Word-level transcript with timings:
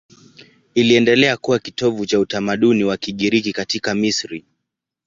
Iliendelea 0.73 1.37
kuwa 1.37 1.59
kitovu 1.59 2.05
cha 2.05 2.19
utamaduni 2.19 2.83
wa 2.83 2.97
Kigiriki 2.97 3.53
katika 3.53 3.95
Misri. 3.95 4.45